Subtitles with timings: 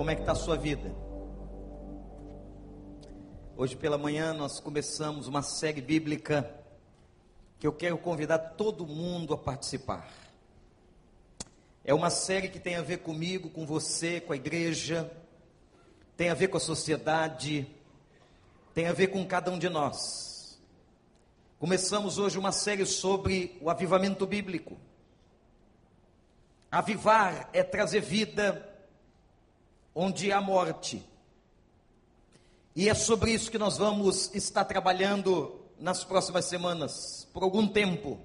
[0.00, 0.90] Como é que está a sua vida?
[3.54, 6.50] Hoje pela manhã nós começamos uma série bíblica
[7.58, 10.10] que eu quero convidar todo mundo a participar.
[11.84, 15.12] É uma série que tem a ver comigo, com você, com a igreja,
[16.16, 17.70] tem a ver com a sociedade,
[18.72, 20.58] tem a ver com cada um de nós.
[21.58, 24.78] Começamos hoje uma série sobre o avivamento bíblico.
[26.72, 28.69] Avivar é trazer vida
[30.02, 31.04] onde há morte.
[32.74, 38.18] E é sobre isso que nós vamos estar trabalhando nas próximas semanas, por algum tempo.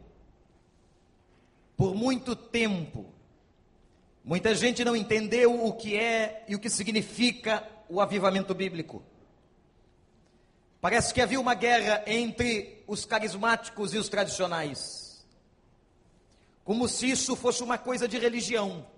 [1.76, 3.06] Por muito tempo.
[4.24, 9.04] Muita gente não entendeu o que é e o que significa o avivamento bíblico.
[10.80, 15.26] Parece que havia uma guerra entre os carismáticos e os tradicionais.
[16.64, 18.95] Como se isso fosse uma coisa de religião.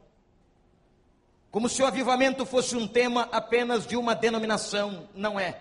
[1.57, 5.09] Como se o avivamento fosse um tema apenas de uma denominação.
[5.16, 5.59] Não é.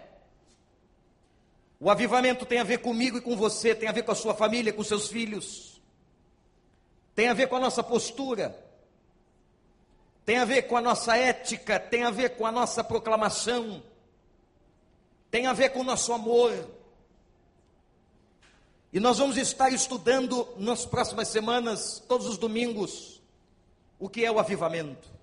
[1.80, 4.34] O avivamento tem a ver comigo e com você, tem a ver com a sua
[4.34, 5.80] família, com seus filhos.
[7.14, 8.62] Tem a ver com a nossa postura.
[10.22, 13.82] Tem a ver com a nossa ética, tem a ver com a nossa proclamação.
[15.30, 16.52] Tem a ver com o nosso amor.
[18.92, 23.22] E nós vamos estar estudando nas próximas semanas, todos os domingos,
[23.98, 25.15] o que é o avivamento.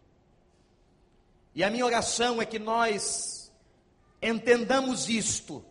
[1.55, 3.51] E a minha oração é que nós
[4.21, 5.63] entendamos isto,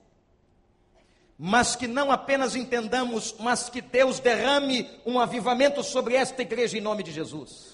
[1.37, 6.81] mas que não apenas entendamos, mas que Deus derrame um avivamento sobre esta igreja em
[6.81, 7.73] nome de Jesus.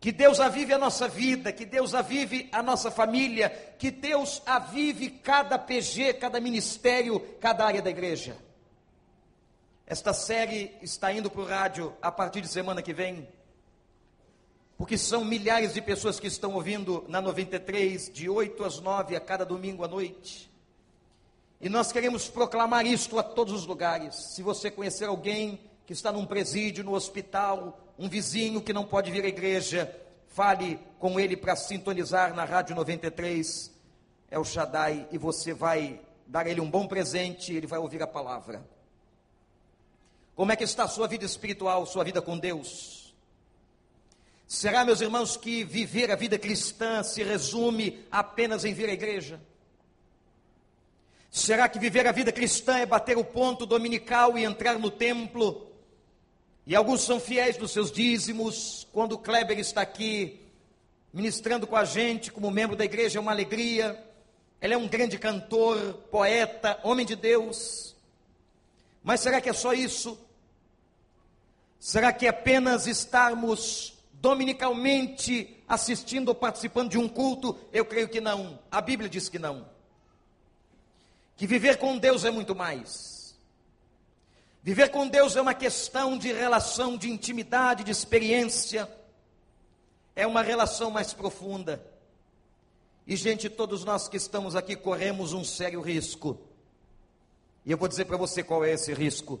[0.00, 5.10] Que Deus avive a nossa vida, que Deus avive a nossa família, que Deus avive
[5.10, 8.36] cada PG, cada ministério, cada área da igreja.
[9.84, 13.26] Esta série está indo para o rádio a partir de semana que vem
[14.78, 19.20] porque são milhares de pessoas que estão ouvindo na 93, de 8 às 9, a
[19.20, 20.48] cada domingo à noite.
[21.60, 24.14] E nós queremos proclamar isto a todos os lugares.
[24.14, 29.10] Se você conhecer alguém que está num presídio, no hospital, um vizinho que não pode
[29.10, 29.92] vir à igreja,
[30.28, 33.72] fale com ele para sintonizar na Rádio 93,
[34.30, 38.06] é o Shaddai, e você vai dar ele um bom presente, ele vai ouvir a
[38.06, 38.64] palavra.
[40.36, 42.97] Como é que está a sua vida espiritual, sua vida com Deus?
[44.48, 49.38] Será, meus irmãos, que viver a vida cristã se resume apenas em vir à igreja?
[51.30, 55.70] Será que viver a vida cristã é bater o ponto dominical e entrar no templo?
[56.66, 58.88] E alguns são fiéis dos seus dízimos.
[58.90, 60.40] Quando o Kleber está aqui
[61.12, 64.02] ministrando com a gente, como membro da igreja, é uma alegria.
[64.62, 67.94] Ele é um grande cantor, poeta, homem de Deus.
[69.04, 70.18] Mas será que é só isso?
[71.78, 77.58] Será que é apenas estarmos dominicalmente assistindo ou participando de um culto?
[77.72, 78.58] Eu creio que não.
[78.70, 79.68] A Bíblia diz que não.
[81.36, 83.38] Que viver com Deus é muito mais.
[84.62, 88.90] Viver com Deus é uma questão de relação, de intimidade, de experiência.
[90.16, 91.82] É uma relação mais profunda.
[93.06, 96.38] E, gente, todos nós que estamos aqui corremos um sério risco.
[97.64, 99.40] E eu vou dizer para você qual é esse risco: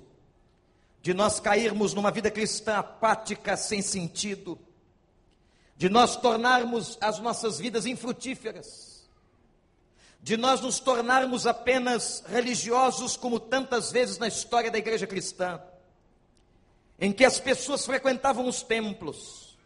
[1.02, 4.58] de nós cairmos numa vida cristã apática, sem sentido,
[5.78, 9.08] de nós tornarmos as nossas vidas infrutíferas,
[10.20, 15.62] de nós nos tornarmos apenas religiosos, como tantas vezes na história da igreja cristã,
[16.98, 19.56] em que as pessoas frequentavam os templos,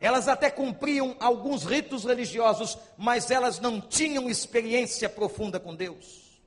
[0.00, 6.40] elas até cumpriam alguns ritos religiosos, mas elas não tinham experiência profunda com Deus.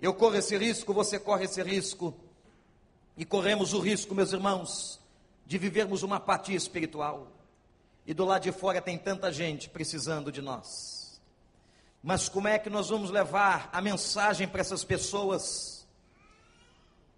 [0.00, 2.12] Eu corro esse risco, você corre esse risco,
[3.16, 4.98] e corremos o risco, meus irmãos,
[5.46, 7.28] de vivermos uma apatia espiritual.
[8.06, 11.20] E do lado de fora tem tanta gente precisando de nós.
[12.02, 15.86] Mas como é que nós vamos levar a mensagem para essas pessoas?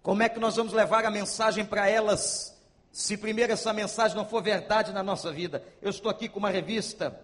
[0.03, 2.55] Como é que nós vamos levar a mensagem para elas,
[2.91, 5.63] se primeiro essa mensagem não for verdade na nossa vida?
[5.81, 7.19] Eu estou aqui com uma revista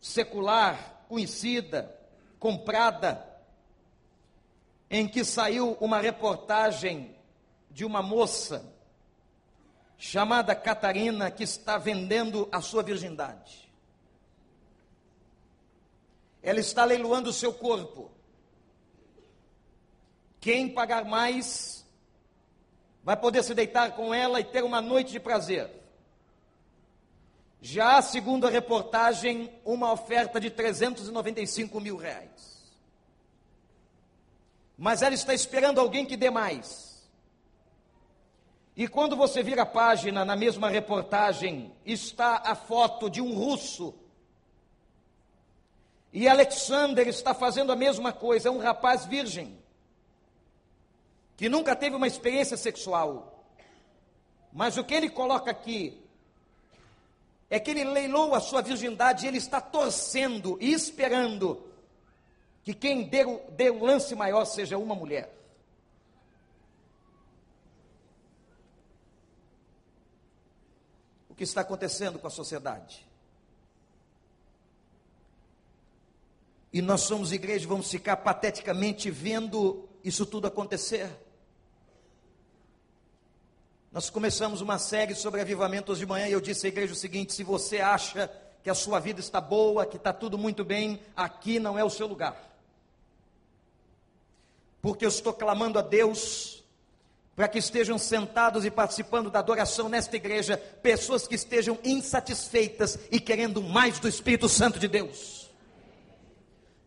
[0.00, 1.92] secular, conhecida,
[2.38, 3.26] comprada,
[4.88, 7.16] em que saiu uma reportagem
[7.68, 8.64] de uma moça
[9.98, 13.68] chamada Catarina que está vendendo a sua virgindade.
[16.40, 18.10] Ela está leiloando o seu corpo.
[20.40, 21.84] Quem pagar mais
[23.02, 25.68] vai poder se deitar com ela e ter uma noite de prazer.
[27.60, 32.72] Já, segundo a reportagem, uma oferta de 395 mil reais.
[34.76, 36.87] Mas ela está esperando alguém que dê mais.
[38.78, 43.92] E quando você vira a página, na mesma reportagem, está a foto de um russo.
[46.12, 49.58] E Alexander está fazendo a mesma coisa, é um rapaz virgem,
[51.36, 53.44] que nunca teve uma experiência sexual.
[54.52, 56.00] Mas o que ele coloca aqui
[57.50, 61.68] é que ele leilou a sua virgindade e ele está torcendo e esperando
[62.62, 63.24] que quem dê
[63.70, 65.36] o, lance maior seja uma mulher.
[71.38, 73.06] Que está acontecendo com a sociedade.
[76.72, 81.08] E nós somos igreja vamos ficar pateticamente vendo isso tudo acontecer.
[83.92, 87.32] Nós começamos uma série sobre avivamentos de manhã e eu disse à igreja o seguinte:
[87.32, 88.30] se você acha
[88.62, 91.88] que a sua vida está boa, que está tudo muito bem, aqui não é o
[91.88, 92.36] seu lugar.
[94.82, 96.57] Porque eu estou clamando a Deus
[97.38, 103.20] para que estejam sentados e participando da adoração nesta igreja, pessoas que estejam insatisfeitas e
[103.20, 105.48] querendo mais do Espírito Santo de Deus.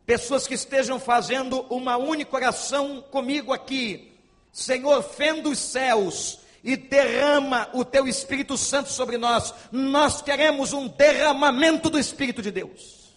[0.06, 4.12] Pessoas que estejam fazendo uma única oração comigo aqui.
[4.52, 9.54] Senhor, fenda os céus e derrama o teu Espírito Santo sobre nós.
[9.72, 13.16] Nós queremos um derramamento do Espírito de Deus.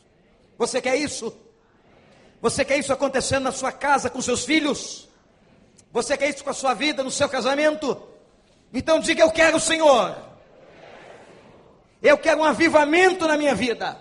[0.57, 1.37] Você quer isso?
[2.41, 5.09] Você quer isso acontecendo na sua casa com seus filhos?
[5.95, 8.03] Você quer isso com a sua vida, no seu casamento?
[8.73, 10.17] Então diga: Eu quero, Senhor.
[12.03, 13.97] Eu quero um avivamento na minha vida.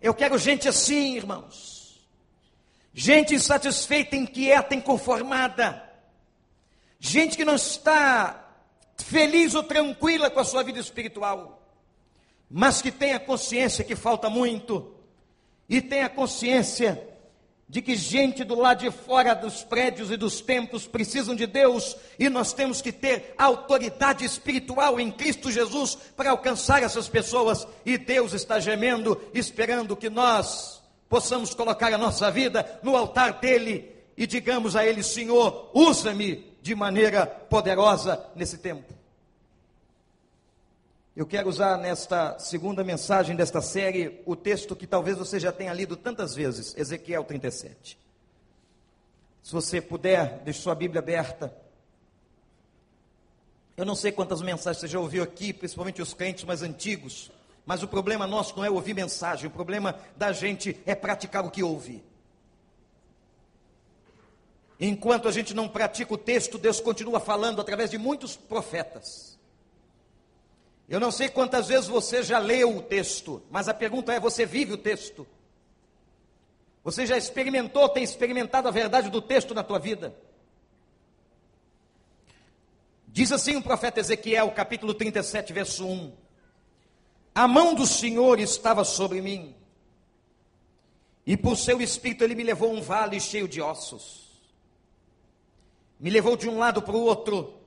[0.00, 2.04] Eu quero gente assim, irmãos.
[2.92, 5.88] Gente insatisfeita, inquieta, inconformada.
[6.98, 8.44] Gente que não está
[8.96, 11.62] feliz ou tranquila com a sua vida espiritual.
[12.50, 14.96] Mas que tem a consciência que falta muito.
[15.68, 17.11] E tem a consciência
[17.72, 21.96] de que gente do lado de fora dos prédios e dos templos precisam de Deus
[22.18, 27.96] e nós temos que ter autoridade espiritual em Cristo Jesus para alcançar essas pessoas e
[27.96, 34.26] Deus está gemendo, esperando que nós possamos colocar a nossa vida no altar dele e
[34.26, 38.92] digamos a ele: Senhor, usa-me de maneira poderosa nesse tempo.
[41.14, 45.74] Eu quero usar nesta segunda mensagem desta série o texto que talvez você já tenha
[45.74, 47.98] lido tantas vezes, Ezequiel 37.
[49.42, 51.54] Se você puder, deixe sua Bíblia aberta.
[53.76, 57.30] Eu não sei quantas mensagens você já ouviu aqui, principalmente os crentes mais antigos,
[57.66, 61.50] mas o problema nosso não é ouvir mensagem, o problema da gente é praticar o
[61.50, 62.02] que ouve.
[64.80, 69.38] Enquanto a gente não pratica o texto, Deus continua falando através de muitos profetas.
[70.92, 74.44] Eu não sei quantas vezes você já leu o texto, mas a pergunta é: você
[74.44, 75.26] vive o texto?
[76.84, 80.14] Você já experimentou, tem experimentado a verdade do texto na tua vida?
[83.08, 86.12] Diz assim o profeta Ezequiel, capítulo 37, verso 1:
[87.34, 89.56] A mão do Senhor estava sobre mim,
[91.26, 94.30] e por seu espírito ele me levou a um vale cheio de ossos.
[95.98, 97.61] Me levou de um lado para o outro,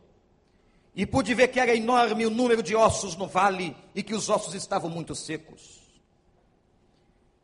[0.95, 4.29] e pude ver que era enorme o número de ossos no vale e que os
[4.29, 5.81] ossos estavam muito secos.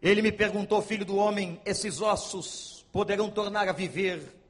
[0.02, 4.42] Ele me perguntou, filho do homem, esses ossos poderão tornar a viver?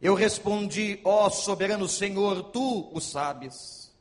[0.00, 3.92] Eu respondi, ó oh, soberano Senhor, tu o sabes.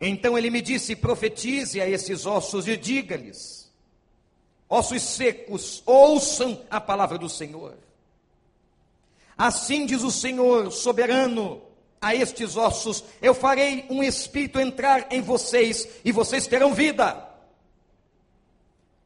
[0.00, 3.72] Então ele me disse: profetize a esses ossos e diga-lhes:
[4.68, 7.76] ossos secos, ouçam a palavra do Senhor.
[9.36, 11.62] Assim diz o Senhor soberano,
[12.02, 17.28] a estes ossos, eu farei um espírito entrar em vocês e vocês terão vida.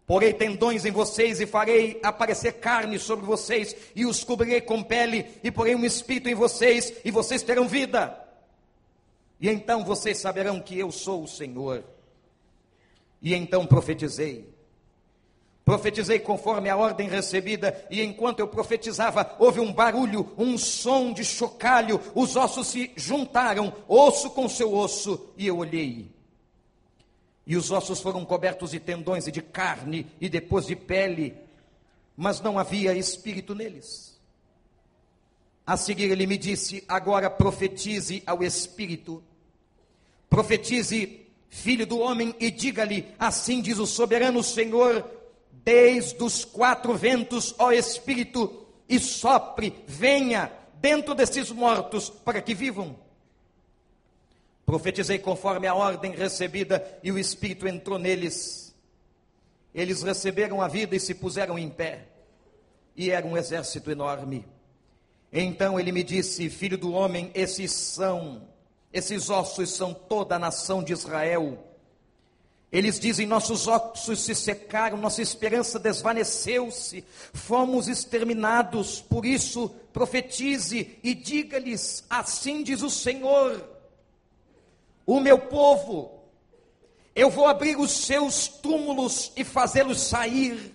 [0.06, 5.26] Porei tendões em vocês e farei aparecer carne sobre vocês e os cobrirei com pele
[5.44, 8.18] e porei um espírito em vocês e vocês terão vida.
[9.38, 11.84] E então vocês saberão que eu sou o Senhor.
[13.20, 14.55] E então profetizei.
[15.66, 21.24] Profetizei conforme a ordem recebida, e enquanto eu profetizava, houve um barulho, um som de
[21.24, 26.08] chocalho, os ossos se juntaram, osso com seu osso, e eu olhei.
[27.44, 31.34] E os ossos foram cobertos de tendões e de carne, e depois de pele,
[32.16, 34.16] mas não havia espírito neles.
[35.66, 39.20] A seguir ele me disse: Agora profetize ao espírito,
[40.30, 45.15] profetize, filho do homem, e diga-lhe: Assim diz o soberano Senhor
[45.66, 52.96] desde os quatro ventos, ó Espírito, e sopre, venha dentro desses mortos para que vivam.
[54.64, 58.72] Profetizei conforme a ordem recebida e o Espírito entrou neles.
[59.74, 62.06] Eles receberam a vida e se puseram em pé.
[62.94, 64.46] E era um exército enorme.
[65.32, 68.48] Então ele me disse: Filho do homem, esses são,
[68.92, 71.65] esses ossos são toda a nação de Israel.
[72.76, 77.02] Eles dizem: Nossos ossos se secaram, nossa esperança desvaneceu-se,
[77.32, 79.00] fomos exterminados.
[79.00, 83.66] Por isso, profetize e diga-lhes: Assim diz o Senhor,
[85.06, 86.20] o meu povo,
[87.14, 90.74] eu vou abrir os seus túmulos e fazê-los sair.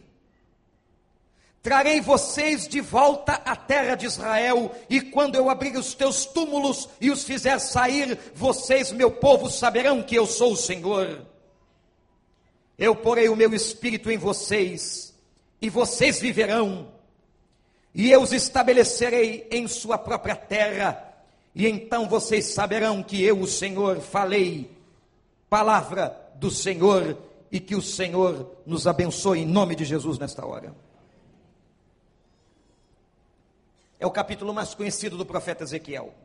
[1.62, 6.90] Trarei vocês de volta à terra de Israel, e quando eu abrir os teus túmulos
[7.00, 11.30] e os fizer sair, vocês, meu povo, saberão que eu sou o Senhor.
[12.82, 15.14] Eu porei o meu espírito em vocês,
[15.62, 16.92] e vocês viverão,
[17.94, 21.14] e eu os estabelecerei em sua própria terra,
[21.54, 24.76] e então vocês saberão que eu, o Senhor, falei,
[25.48, 27.16] palavra do Senhor,
[27.52, 30.74] e que o Senhor nos abençoe em nome de Jesus nesta hora.
[34.00, 36.16] É o capítulo mais conhecido do profeta Ezequiel.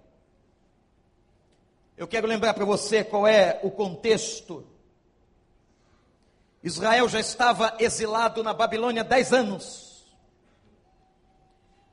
[1.99, 4.65] Eu quero lembrar para você qual é o contexto
[6.67, 10.05] Israel já estava exilado na Babilônia dez anos.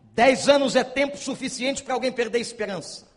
[0.01, 3.07] Dez anos é tempo suficiente para alguém perder esperança.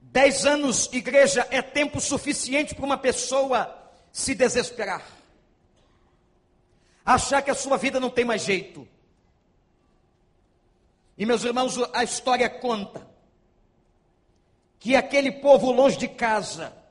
[0.00, 3.76] Dez anos, igreja, é tempo suficiente para uma pessoa
[4.12, 5.04] se desesperar.
[7.04, 8.86] Achar que a sua vida não tem mais jeito.
[11.18, 13.04] E meus irmãos, a história conta
[14.78, 16.81] que aquele povo longe de casa,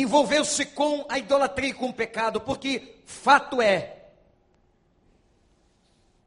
[0.00, 3.94] envolveu-se com a idolatria e com o pecado, porque fato é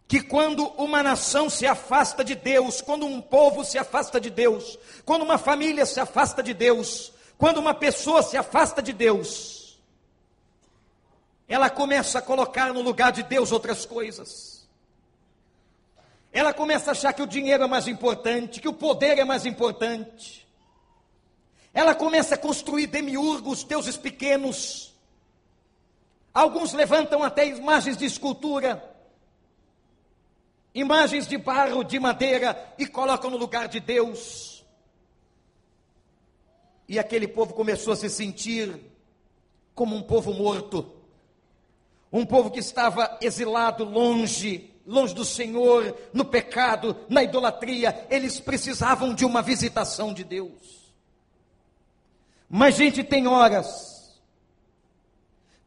[0.07, 4.79] que quando uma nação se afasta de Deus, quando um povo se afasta de Deus,
[5.05, 9.79] quando uma família se afasta de Deus, quando uma pessoa se afasta de Deus,
[11.47, 14.67] ela começa a colocar no lugar de Deus outras coisas.
[16.33, 19.45] Ela começa a achar que o dinheiro é mais importante, que o poder é mais
[19.45, 20.47] importante,
[21.73, 24.93] ela começa a construir demiurgos, deuses pequenos.
[26.33, 28.83] Alguns levantam até imagens de escultura,
[30.73, 34.65] imagens de barro, de madeira, e colocam no lugar de Deus.
[36.87, 38.79] E aquele povo começou a se sentir
[39.75, 40.91] como um povo morto,
[42.11, 48.07] um povo que estava exilado longe, longe do Senhor, no pecado, na idolatria.
[48.09, 50.88] Eles precisavam de uma visitação de Deus.
[52.49, 54.19] Mas, gente, tem horas,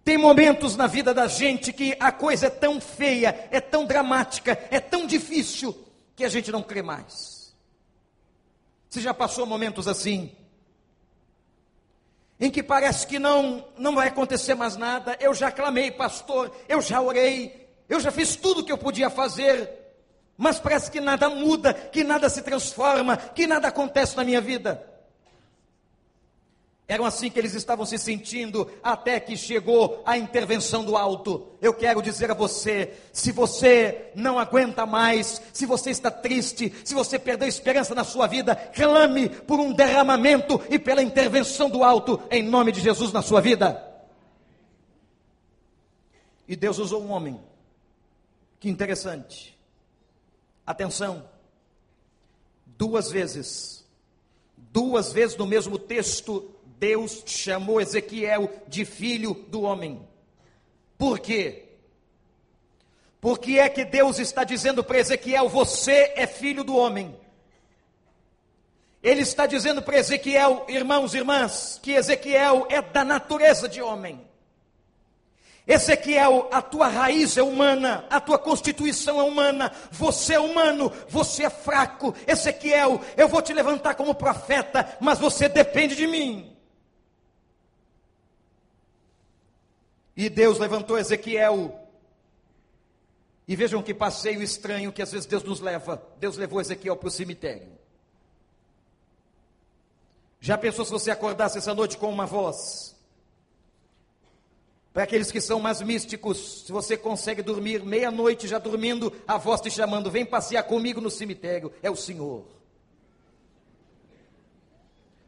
[0.05, 4.59] tem momentos na vida da gente que a coisa é tão feia, é tão dramática,
[4.71, 5.77] é tão difícil,
[6.17, 7.55] que a gente não crê mais.
[8.91, 10.33] Você já passou momentos assim?
[12.39, 15.17] Em que parece que não, não vai acontecer mais nada.
[15.21, 19.09] Eu já clamei, pastor, eu já orei, eu já fiz tudo o que eu podia
[19.09, 19.71] fazer,
[20.37, 24.92] mas parece que nada muda, que nada se transforma, que nada acontece na minha vida.
[26.89, 31.47] Eram assim que eles estavam se sentindo até que chegou a intervenção do alto.
[31.61, 36.93] Eu quero dizer a você: se você não aguenta mais, se você está triste, se
[36.93, 42.21] você perdeu esperança na sua vida, clame por um derramamento e pela intervenção do alto
[42.31, 43.89] em nome de Jesus na sua vida.
[46.47, 47.41] E Deus usou um homem.
[48.61, 49.59] Que interessante.
[50.67, 51.25] Atenção.
[52.67, 53.85] Duas vezes.
[54.57, 56.51] Duas vezes no mesmo texto
[56.83, 60.05] Deus chamou Ezequiel de filho do homem.
[60.99, 61.69] Por quê?
[63.21, 67.17] Porque é que Deus está dizendo para Ezequiel: Você é filho do homem.
[69.01, 74.21] Ele está dizendo para Ezequiel, irmãos e irmãs, que Ezequiel é da natureza de homem.
[75.65, 81.45] Ezequiel, a tua raiz é humana, a tua constituição é humana, você é humano, você
[81.45, 82.13] é fraco.
[82.27, 86.52] Ezequiel, eu vou te levantar como profeta, mas você depende de mim.
[90.17, 91.79] E Deus levantou Ezequiel.
[93.47, 96.03] E vejam que passeio estranho que às vezes Deus nos leva.
[96.19, 97.73] Deus levou Ezequiel para o cemitério.
[100.41, 102.97] Já pensou se você acordasse essa noite com uma voz?
[104.93, 109.61] Para aqueles que são mais místicos, se você consegue dormir meia-noite já dormindo, a voz
[109.61, 112.45] te chamando, vem passear comigo no cemitério, é o Senhor.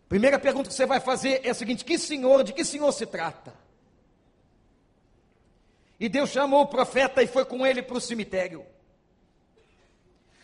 [0.09, 3.07] Primeira pergunta que você vai fazer é a seguinte: que Senhor, de que Senhor se
[3.07, 3.55] trata?
[5.99, 8.65] E Deus chamou o profeta e foi com ele para o cemitério.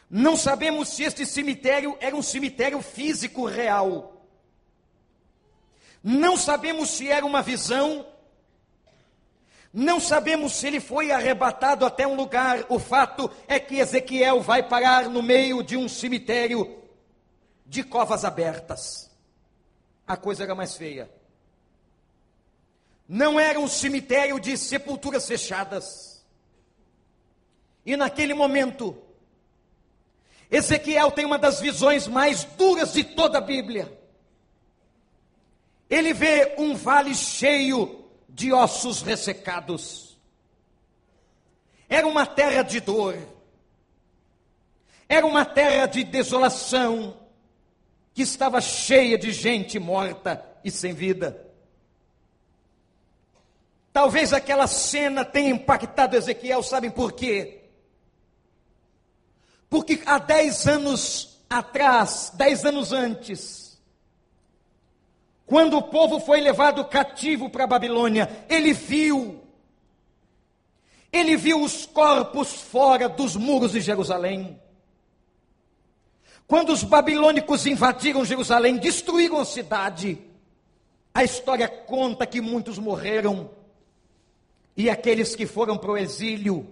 [0.08, 4.26] Não sabemos se este cemitério era um cemitério físico real.
[6.02, 8.06] Não sabemos se era uma visão.
[9.72, 12.66] Não sabemos se ele foi arrebatado até um lugar.
[12.68, 16.78] O fato é que Ezequiel vai parar no meio de um cemitério
[17.64, 19.08] de covas abertas.
[20.06, 21.08] A coisa era mais feia.
[23.12, 26.24] Não era um cemitério de sepulturas fechadas.
[27.84, 28.96] E naquele momento,
[30.48, 34.00] Ezequiel tem uma das visões mais duras de toda a Bíblia.
[35.90, 40.16] Ele vê um vale cheio de ossos ressecados.
[41.88, 43.18] Era uma terra de dor.
[45.08, 47.16] Era uma terra de desolação
[48.14, 51.49] que estava cheia de gente morta e sem vida.
[53.92, 57.64] Talvez aquela cena tenha impactado Ezequiel, sabem por quê?
[59.68, 63.80] Porque há dez anos atrás, dez anos antes,
[65.44, 69.42] quando o povo foi levado cativo para a Babilônia, ele viu,
[71.12, 74.60] ele viu os corpos fora dos muros de Jerusalém.
[76.46, 80.18] Quando os babilônicos invadiram Jerusalém, destruíram a cidade,
[81.12, 83.50] a história conta que muitos morreram,
[84.76, 86.66] e aqueles que foram para o exílio,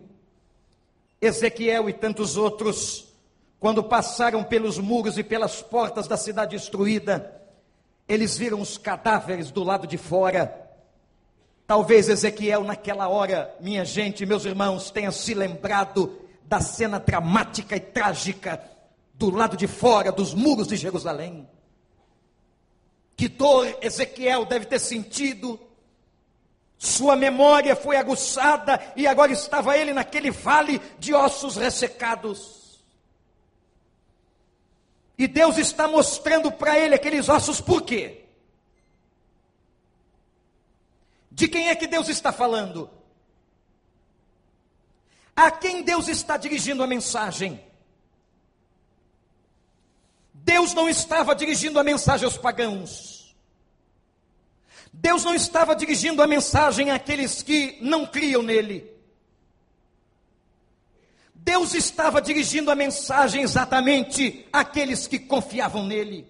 [1.21, 3.09] Ezequiel e tantos outros,
[3.59, 7.43] quando passaram pelos muros e pelas portas da cidade destruída,
[8.09, 10.67] eles viram os cadáveres do lado de fora.
[11.67, 17.81] Talvez Ezequiel, naquela hora, minha gente, meus irmãos, tenha se lembrado da cena dramática e
[17.81, 18.63] trágica
[19.15, 21.47] do lado de fora dos muros de Jerusalém.
[23.17, 25.59] Que dor Ezequiel deve ter sentido.
[26.79, 32.81] Sua memória foi aguçada e agora estava ele naquele vale de ossos ressecados.
[35.19, 38.25] E Deus está mostrando para ele aqueles ossos por quê?
[41.33, 42.89] De quem é que Deus está falando?
[45.35, 47.61] A quem Deus está dirigindo a mensagem?
[50.33, 53.18] Deus não estava dirigindo a mensagem aos pagãos.
[54.93, 58.99] Deus não estava dirigindo a mensagem àqueles que não criam nele.
[61.35, 66.27] Deus estava dirigindo a mensagem exatamente àqueles que confiavam nele,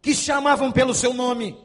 [0.00, 1.58] que chamavam pelo seu nome.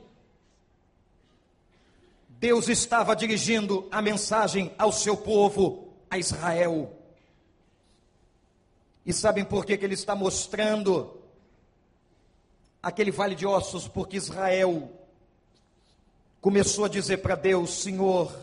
[2.28, 6.92] Deus estava dirigindo a mensagem ao seu povo, a Israel.
[9.06, 11.17] E sabem por que, que ele está mostrando
[12.82, 13.88] aquele vale de ossos?
[13.88, 14.92] Porque Israel
[16.42, 18.34] começou a dizer para Deus: Senhor,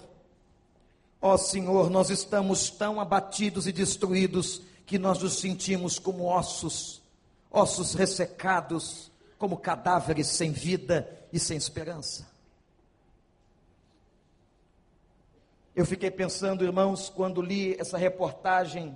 [1.20, 7.02] ó Senhor, nós estamos tão abatidos e destruídos que nós nos sentimos como ossos,
[7.50, 12.32] ossos ressecados, como cadáveres sem vida e sem esperança.
[15.74, 18.94] Eu fiquei pensando, irmãos, quando li essa reportagem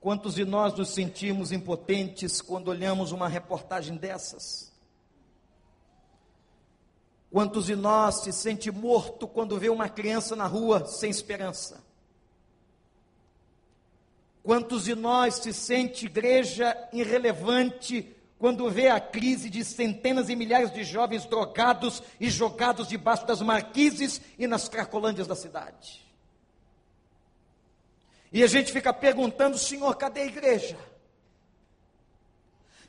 [0.00, 4.72] Quantos de nós nos sentimos impotentes quando olhamos uma reportagem dessas?
[7.30, 11.84] Quantos de nós se sente morto quando vê uma criança na rua sem esperança?
[14.42, 20.72] Quantos de nós se sente igreja irrelevante quando vê a crise de centenas e milhares
[20.72, 26.09] de jovens drogados e jogados debaixo das marquises e nas cracolândias da cidade?
[28.32, 30.78] E a gente fica perguntando, Senhor, cadê a igreja?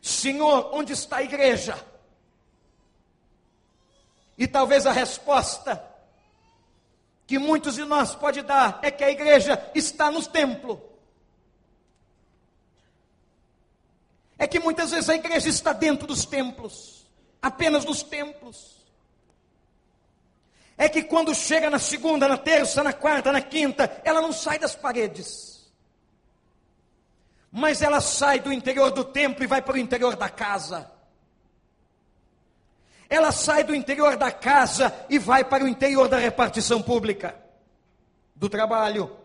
[0.02, 1.84] Senhor, onde está a igreja?
[4.38, 5.84] E talvez a resposta
[7.26, 10.82] que muitos de nós pode dar é que a igreja está no templo.
[14.38, 17.08] É que muitas vezes a igreja está dentro dos templos,
[17.42, 18.81] apenas nos templos
[20.82, 24.58] é que quando chega na segunda, na terça, na quarta, na quinta, ela não sai
[24.58, 25.72] das paredes.
[27.52, 30.92] Mas ela sai do interior do templo e vai para o interior da casa.
[33.08, 37.36] Ela sai do interior da casa e vai para o interior da repartição pública,
[38.36, 39.16] do trabalho.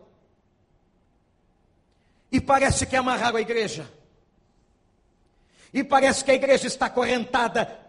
[2.31, 3.91] E parece que amarraram a igreja.
[5.73, 7.86] E parece que a igreja está correntada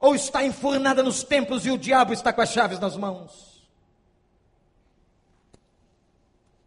[0.00, 3.48] ou está enfurnada nos templos e o diabo está com as chaves nas mãos.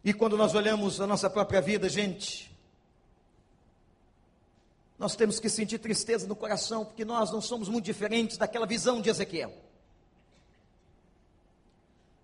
[0.04, 2.50] E quando nós olhamos a nossa própria vida, gente,
[4.98, 9.00] nós temos que sentir tristeza no coração, porque nós não somos muito diferentes daquela visão
[9.00, 9.52] de Ezequiel.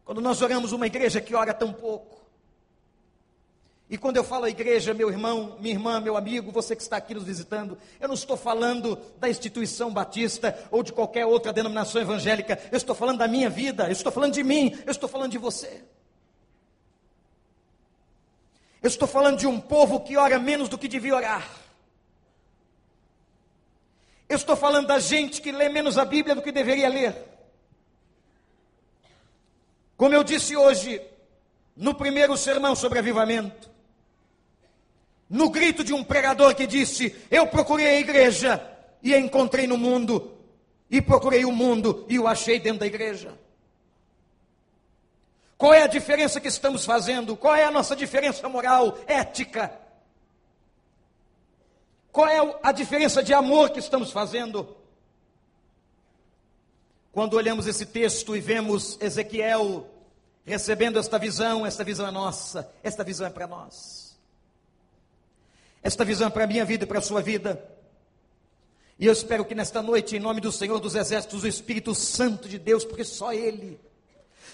[0.05, 2.17] Quando nós oramos uma igreja que ora tão pouco,
[3.90, 7.14] E quando eu falo igreja, meu irmão, minha irmã, meu amigo, você que está aqui
[7.14, 12.59] nos visitando, eu não estou falando da instituição batista ou de qualquer outra denominação evangélica,
[12.70, 15.38] eu estou falando da minha vida, eu estou falando de mim, eu estou falando de
[15.38, 15.83] você.
[18.83, 21.51] Eu estou falando de um povo que ora menos do que devia orar.
[24.29, 27.16] Eu estou falando da gente que lê menos a Bíblia do que deveria ler.
[29.96, 31.01] Como eu disse hoje,
[31.74, 33.78] no primeiro sermão sobre avivamento,
[35.29, 38.61] no grito de um pregador que disse: Eu procurei a igreja
[39.03, 40.33] e a encontrei no mundo,
[40.91, 43.38] e procurei o mundo e o achei dentro da igreja.
[45.57, 47.37] Qual é a diferença que estamos fazendo?
[47.37, 49.73] Qual é a nossa diferença moral, ética?
[52.12, 54.77] Qual é a diferença de amor que estamos fazendo?
[57.12, 59.88] Quando olhamos esse texto e vemos Ezequiel
[60.45, 64.08] recebendo esta visão, esta visão é nossa, esta visão é para nós.
[65.83, 67.62] Esta visão é para a minha vida e para a sua vida.
[68.99, 72.49] E eu espero que nesta noite, em nome do Senhor dos Exércitos, o Espírito Santo
[72.49, 73.79] de Deus, porque só Ele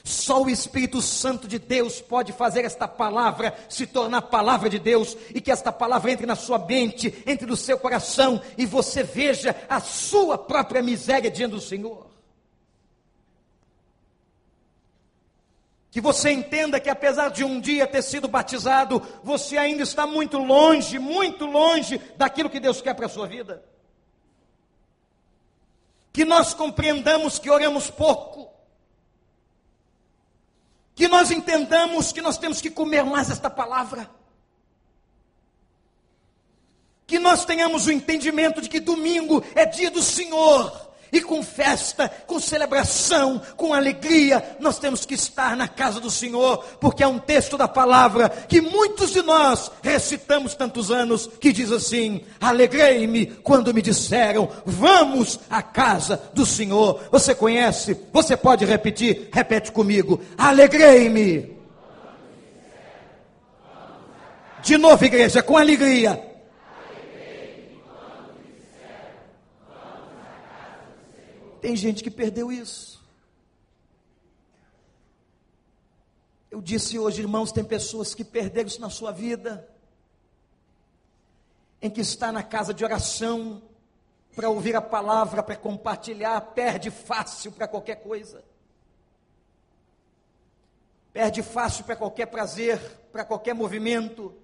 [0.05, 5.17] só o Espírito Santo de Deus pode fazer esta palavra se tornar palavra de Deus
[5.35, 9.57] e que esta palavra entre na sua mente, entre no seu coração e você veja
[9.67, 12.14] a sua própria miséria diante do Senhor.
[15.95, 20.39] Que você entenda que apesar de um dia ter sido batizado, você ainda está muito
[20.39, 23.65] longe, muito longe daquilo que Deus quer para a sua vida.
[26.13, 28.53] Que nós compreendamos que oramos pouco
[30.97, 34.11] que nós entendamos que nós temos que comer mais esta palavra.
[37.07, 42.11] Que nós tenhamos o entendimento de que domingo é dia do Senhor e com festa,
[42.27, 47.21] com celebração, com alegria, nós temos que estar na casa do Senhor, porque é um
[47.21, 53.73] texto da palavra que muitos de nós recitamos tantos anos, que diz assim: Alegrei-me quando
[53.73, 57.01] me disseram, vamos à casa do Senhor.
[57.13, 57.97] Você conhece?
[58.13, 59.29] Você pode repetir?
[59.33, 61.55] Repete comigo: Alegrei-me.
[64.65, 66.34] De novo, igreja, com alegria.
[71.65, 73.03] Tem gente que perdeu isso.
[76.51, 79.67] Eu disse hoje, irmãos, tem pessoas que perderam isso na sua vida,
[81.81, 83.63] em que está na casa de oração
[84.37, 88.45] para ouvir a palavra, para compartilhar, perde fácil para qualquer coisa.
[91.15, 92.79] Perde fácil para qualquer prazer,
[93.11, 94.35] para qualquer movimento.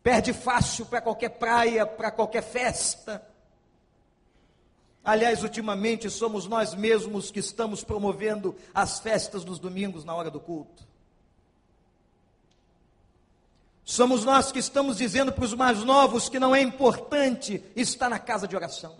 [0.00, 3.34] Perde fácil para qualquer praia, para qualquer festa.
[5.06, 10.40] Aliás, ultimamente somos nós mesmos que estamos promovendo as festas dos domingos na hora do
[10.40, 10.84] culto.
[13.84, 18.18] Somos nós que estamos dizendo para os mais novos que não é importante estar na
[18.18, 18.96] casa de oração.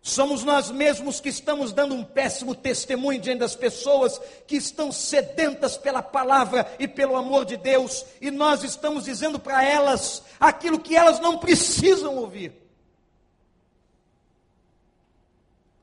[0.00, 5.76] Somos nós mesmos que estamos dando um péssimo testemunho diante das pessoas que estão sedentas
[5.76, 10.94] pela palavra e pelo amor de Deus, e nós estamos dizendo para elas aquilo que
[10.94, 12.61] elas não precisam ouvir.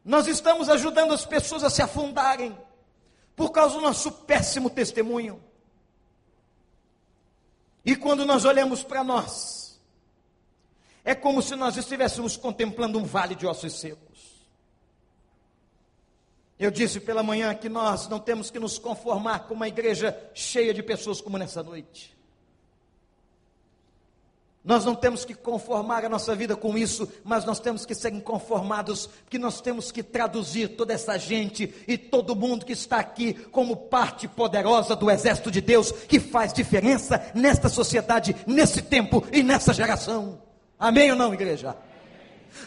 [0.10, 2.58] Nós estamos ajudando as pessoas a se afundarem
[3.36, 5.40] por causa do nosso péssimo testemunho.
[7.86, 9.80] E quando nós olhamos para nós,
[11.06, 14.48] é como se nós estivéssemos contemplando um vale de ossos secos.
[16.58, 20.74] Eu disse pela manhã que nós não temos que nos conformar com uma igreja cheia
[20.74, 22.19] de pessoas como nessa noite.
[24.64, 28.14] Nós não temos que conformar a nossa vida com isso, mas nós temos que ser
[28.14, 33.34] inconformados, porque nós temos que traduzir toda essa gente e todo mundo que está aqui
[33.52, 39.42] como parte poderosa do exército de Deus, que faz diferença nesta sociedade, nesse tempo e
[39.42, 40.42] nessa geração.
[40.78, 41.76] Amém ou não, igreja?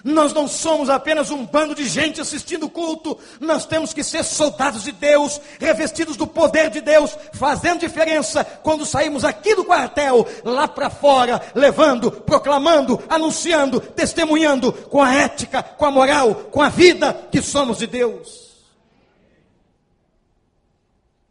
[0.05, 4.85] Nós não somos apenas um bando de gente assistindo culto, nós temos que ser soldados
[4.85, 10.66] de Deus, revestidos do poder de Deus, fazendo diferença quando saímos aqui do quartel, lá
[10.66, 17.12] para fora, levando, proclamando, anunciando, testemunhando com a ética, com a moral, com a vida
[17.31, 18.53] que somos de Deus.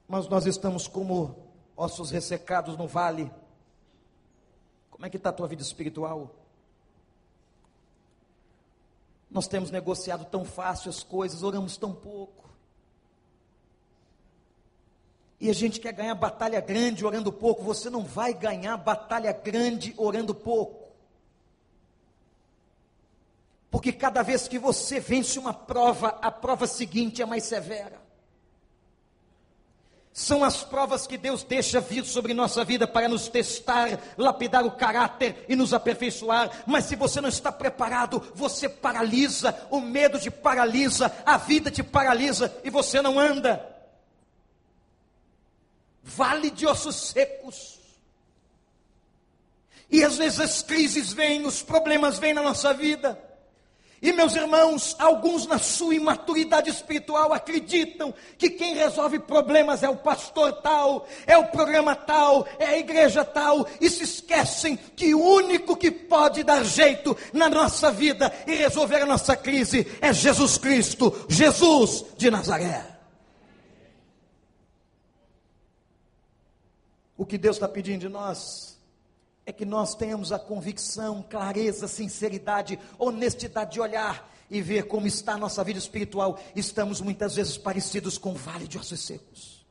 [0.08, 1.36] Mas nós estamos como
[1.76, 3.32] ossos ressecados no vale.
[4.90, 6.41] Como é que está a tua vida espiritual?
[9.32, 12.50] Nós temos negociado tão fácil as coisas, oramos tão pouco.
[15.40, 17.64] E a gente quer ganhar batalha grande orando pouco.
[17.64, 20.92] Você não vai ganhar batalha grande orando pouco.
[23.72, 28.01] Porque cada vez que você vence uma prova, a prova seguinte é mais severa.
[30.14, 34.72] São as provas que Deus deixa vir sobre nossa vida para nos testar, lapidar o
[34.72, 36.64] caráter e nos aperfeiçoar.
[36.68, 41.82] Mas se você não está preparado, você paralisa, o medo te paralisa, a vida te
[41.82, 43.66] paralisa e você não anda.
[46.04, 47.80] Vale de ossos secos.
[49.90, 53.18] E às vezes as crises vêm, os problemas vêm na nossa vida.
[54.02, 59.96] E meus irmãos, alguns na sua imaturidade espiritual acreditam que quem resolve problemas é o
[59.96, 65.24] pastor tal, é o programa tal, é a igreja tal, e se esquecem que o
[65.24, 70.58] único que pode dar jeito na nossa vida e resolver a nossa crise é Jesus
[70.58, 72.84] Cristo, Jesus de Nazaré.
[77.16, 78.71] O que Deus está pedindo de nós
[79.52, 85.34] é que nós tenhamos a convicção, clareza, sinceridade, honestidade de olhar e ver como está
[85.34, 86.40] a nossa vida espiritual.
[86.56, 89.66] Estamos muitas vezes parecidos com o vale de ossos secos.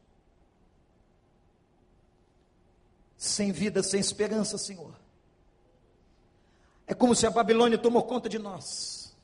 [3.16, 4.95] Sem vida, sem esperança, Senhor.
[6.87, 9.14] É como se a Babilônia tomou conta de nós.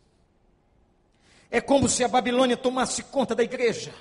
[1.51, 3.95] É como se a Babilônia tomasse conta da igreja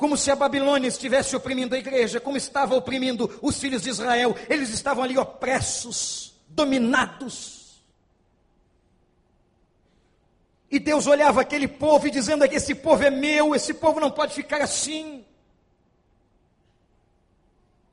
[0.00, 4.34] como se a Babilônia estivesse oprimindo a igreja, como estava oprimindo os filhos de Israel.
[4.48, 7.82] Eles estavam ali opressos, dominados.
[10.70, 14.32] E Deus olhava aquele povo e dizendo esse povo é meu, esse povo não pode
[14.32, 15.22] ficar assim.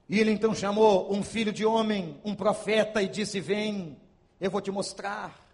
[0.08, 3.98] E ele então chamou um filho de homem, um profeta, e disse: Vem,
[4.39, 5.46] eu vou te mostrar.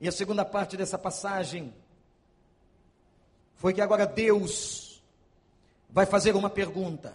[0.00, 1.74] E a segunda parte dessa passagem
[3.64, 5.02] foi que agora Deus
[5.88, 7.14] vai fazer uma pergunta.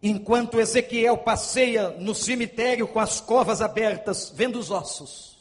[0.00, 5.36] Enquanto Ezequiel passeia no cemitério com as covas abertas, vendo os ossos,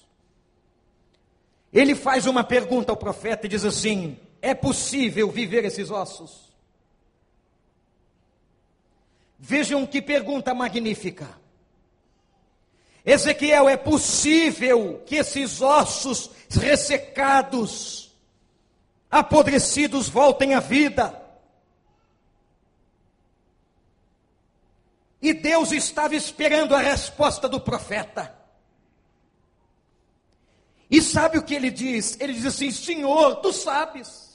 [1.72, 6.52] ele faz uma pergunta ao profeta e diz assim: É possível viver esses ossos?
[9.38, 11.30] Vejam que pergunta magnífica.
[13.06, 18.11] Ezequiel, é possível que esses ossos ressecados,
[19.12, 21.21] apodrecidos voltem à vida.
[25.21, 28.34] E Deus estava esperando a resposta do profeta.
[30.89, 32.17] E sabe o que ele diz?
[32.19, 34.32] Ele diz assim: Senhor, tu sabes.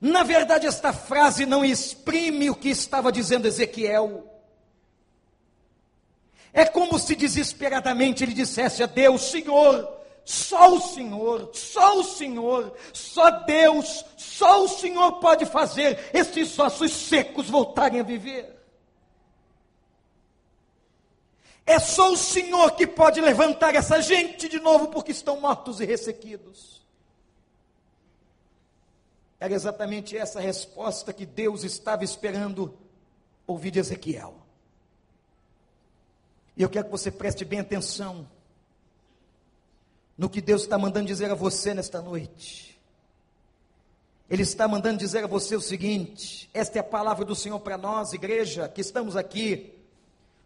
[0.00, 4.26] Na verdade, esta frase não exprime o que estava dizendo Ezequiel.
[6.52, 12.74] É como se desesperadamente ele dissesse a Deus: Senhor, só o Senhor, só o Senhor,
[12.92, 18.56] só Deus, só o Senhor pode fazer esses ossos secos voltarem a viver.
[21.66, 25.84] É só o Senhor que pode levantar essa gente de novo, porque estão mortos e
[25.84, 26.80] ressequidos.
[29.38, 32.78] Era exatamente essa resposta que Deus estava esperando
[33.46, 34.34] ouvir de Ezequiel.
[36.56, 38.28] E eu quero que você preste bem atenção
[40.20, 42.78] no que Deus está mandando dizer a você nesta noite.
[44.28, 47.78] Ele está mandando dizer a você o seguinte: esta é a palavra do Senhor para
[47.78, 49.72] nós, igreja, que estamos aqui.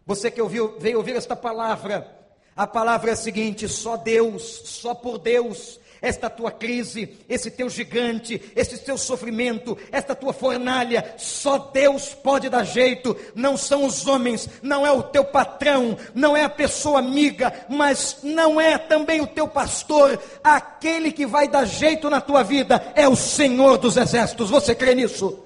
[0.05, 2.09] Você que ouviu, veio ouvir esta palavra,
[2.55, 7.69] a palavra é a seguinte: só Deus, só por Deus esta tua crise, esse teu
[7.69, 14.05] gigante, esse teu sofrimento, esta tua fornalha, só Deus pode dar jeito, não são os
[14.07, 19.21] homens, não é o teu patrão, não é a pessoa amiga, mas não é também
[19.21, 23.97] o teu pastor, aquele que vai dar jeito na tua vida é o Senhor dos
[23.97, 24.49] exércitos.
[24.49, 25.39] Você crê nisso?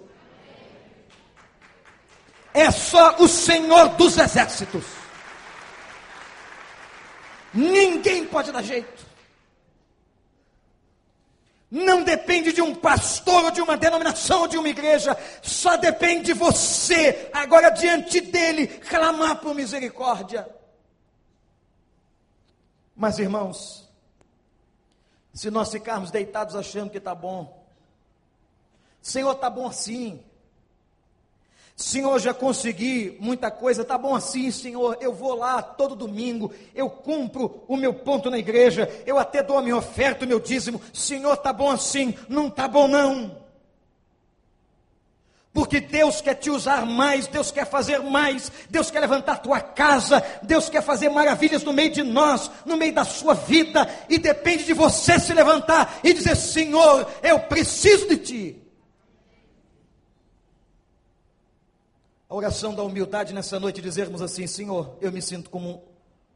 [2.54, 4.84] É só o Senhor dos exércitos.
[7.54, 9.09] Ninguém pode dar jeito
[11.70, 16.26] não depende de um pastor, ou de uma denominação, ou de uma igreja, só depende
[16.26, 20.50] de você, agora diante dele, clamar por misericórdia.
[22.96, 23.88] Mas irmãos,
[25.34, 27.66] se nós ficarmos deitados achando que está bom,
[29.02, 30.24] Senhor, está bom assim,
[31.80, 34.98] Senhor, já consegui muita coisa, tá bom assim, Senhor.
[35.00, 39.58] Eu vou lá todo domingo, eu cumpro o meu ponto na igreja, eu até dou
[39.58, 40.82] a minha oferta, o meu dízimo.
[40.94, 43.34] Senhor, tá bom assim, não tá bom não.
[45.54, 50.22] Porque Deus quer te usar mais, Deus quer fazer mais, Deus quer levantar tua casa,
[50.44, 54.66] Deus quer fazer maravilhas no meio de nós, no meio da sua vida, e depende
[54.66, 58.69] de você se levantar e dizer: Senhor, eu preciso de ti.
[62.30, 65.84] A oração da humildade nessa noite, dizermos assim: Senhor, eu me sinto como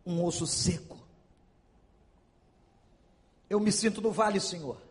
[0.03, 0.97] um, um osso seco.
[3.47, 4.81] Eu me sinto no vale, Senhor.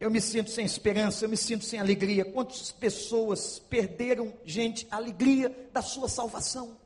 [0.00, 2.24] Eu me sinto sem esperança, eu me sinto sem alegria.
[2.24, 6.76] Quantas pessoas perderam, gente, a alegria da sua salvação?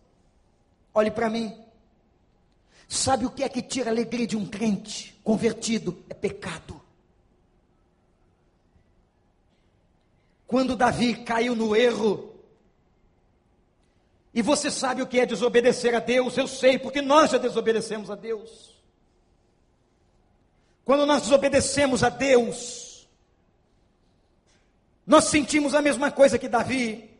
[0.92, 1.58] Olhe para mim.
[2.86, 6.04] Sabe o que é que tira a alegria de um crente convertido?
[6.10, 6.78] É pecado.
[10.46, 12.25] Quando Davi caiu no erro,
[14.36, 18.10] e você sabe o que é desobedecer a Deus, eu sei, porque nós já desobedecemos
[18.10, 18.76] a Deus.
[20.84, 23.08] Quando nós desobedecemos a Deus,
[25.06, 27.10] nós sentimos a mesma coisa que Davi.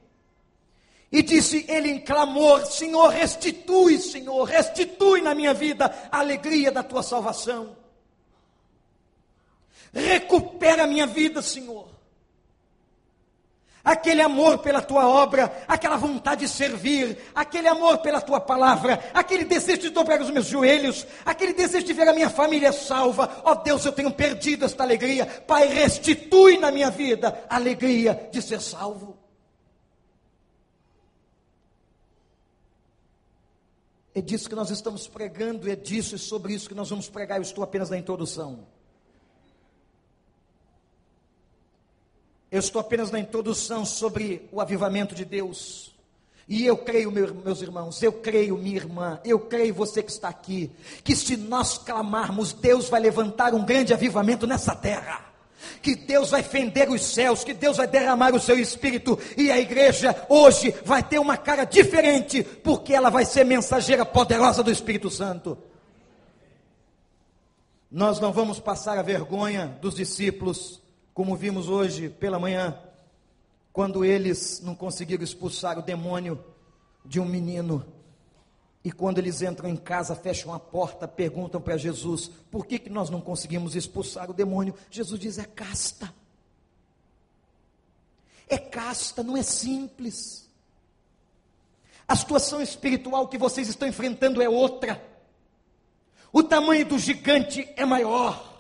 [1.11, 6.83] E disse ele em clamor: Senhor, restitui, Senhor, restitui na minha vida a alegria da
[6.83, 7.79] tua salvação.
[9.91, 11.96] Recupera a minha vida, Senhor
[13.87, 19.45] aquele amor pela tua obra, aquela vontade de servir, aquele amor pela tua palavra, aquele
[19.45, 23.43] desejo de dobrar os meus joelhos, aquele desejo de ver a minha família salva.
[23.45, 25.25] Ó oh Deus, eu tenho perdido esta alegria.
[25.25, 29.17] Pai, restitui na minha vida a alegria de ser salvo.
[34.13, 37.39] É disso que nós estamos pregando, é disso e sobre isso que nós vamos pregar.
[37.39, 38.67] Eu estou apenas na introdução.
[42.57, 45.95] Eu estou apenas na introdução sobre o avivamento de Deus.
[46.49, 50.71] E eu creio, meus irmãos, eu creio, minha irmã, eu creio você que está aqui,
[51.05, 55.23] que se nós clamarmos, Deus vai levantar um grande avivamento nessa terra.
[55.83, 59.59] Que Deus vai fender os céus, que Deus vai derramar o seu espírito, e a
[59.59, 65.11] igreja hoje vai ter uma cara diferente, porque ela vai ser mensageira poderosa do Espírito
[65.11, 65.59] Santo.
[67.91, 70.86] Nós não vamos passar a vergonha dos discípulos
[71.17, 72.79] como vimos hoje pela manhã,
[73.73, 76.45] quando eles não conseguiram expulsar o demônio
[77.03, 77.87] de um menino.
[78.85, 82.91] E quando eles entram em casa, fecham a porta, perguntam para Jesus: por que, que
[82.91, 84.75] nós não conseguimos expulsar o demônio?
[84.91, 86.13] Jesus diz: é casta.
[88.47, 90.47] É casta, não é simples.
[92.07, 95.03] A situação espiritual que vocês estão enfrentando é outra.
[96.31, 98.56] O tamanho do gigante é maior.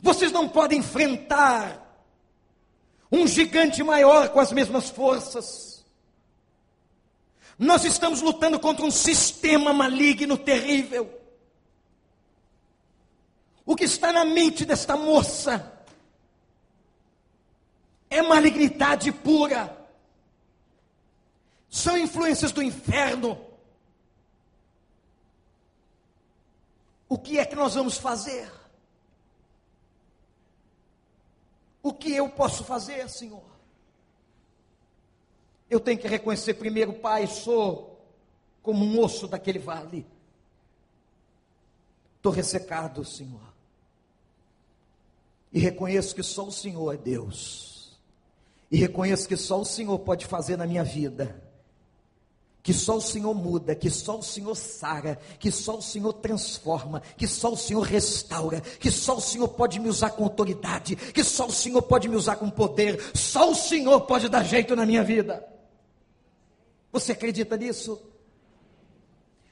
[0.00, 1.84] Vocês não podem enfrentar
[3.10, 5.84] um gigante maior com as mesmas forças.
[7.58, 11.18] Nós estamos lutando contra um sistema maligno terrível.
[13.66, 15.84] O que está na mente desta moça
[18.08, 19.76] é malignidade pura.
[21.68, 23.38] São influências do inferno.
[27.08, 28.57] O que é que nós vamos fazer?
[31.88, 33.42] O que eu posso fazer, Senhor?
[35.70, 37.98] Eu tenho que reconhecer primeiro, Pai, sou
[38.62, 40.06] como um osso daquele vale.
[42.16, 43.40] Estou ressecado, Senhor.
[45.50, 47.98] E reconheço que só o Senhor é Deus.
[48.70, 51.42] E reconheço que só o Senhor pode fazer na minha vida
[52.68, 57.00] que só o Senhor muda, que só o Senhor sara, que só o Senhor transforma,
[57.16, 61.24] que só o Senhor restaura, que só o Senhor pode me usar com autoridade, que
[61.24, 64.84] só o Senhor pode me usar com poder, só o Senhor pode dar jeito na
[64.84, 65.48] minha vida.
[66.92, 68.02] Você acredita nisso?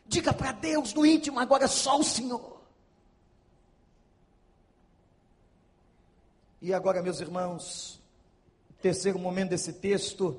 [0.06, 2.60] Diga para Deus no íntimo agora só o Senhor.
[6.60, 7.98] E agora, meus irmãos,
[8.82, 10.38] terceiro momento desse texto,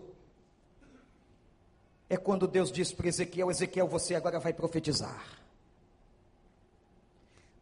[2.09, 5.23] é quando Deus diz para Ezequiel: Ezequiel, você agora vai profetizar.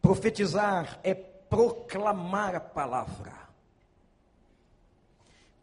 [0.01, 3.34] Profetizar é proclamar a palavra.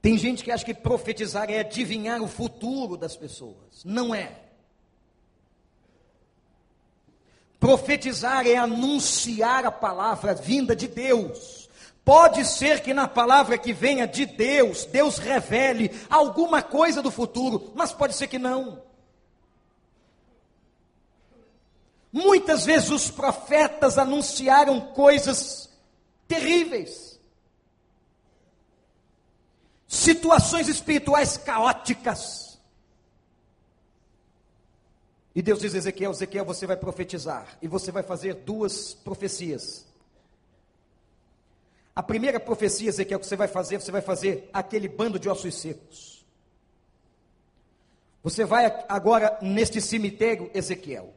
[0.01, 3.85] Tem gente que acha que profetizar é adivinhar o futuro das pessoas.
[3.85, 4.37] Não é.
[7.61, 11.62] Profetizar é anunciar a palavra vinda de Deus.
[12.05, 17.73] Pode ser que na palavra que venha de Deus, Deus revele alguma coisa do futuro,
[17.77, 18.83] mas pode ser que não.
[22.13, 25.71] Muitas vezes os profetas anunciaram coisas
[26.27, 27.21] terríveis,
[29.87, 32.59] situações espirituais caóticas.
[35.35, 39.92] E Deus diz a Ezequiel: Ezequiel, você vai profetizar, e você vai fazer duas profecias.
[41.95, 45.55] A primeira profecia, Ezequiel, que você vai fazer, você vai fazer aquele bando de ossos
[45.55, 46.25] secos.
[48.23, 51.13] Você vai agora neste cemitério, Ezequiel,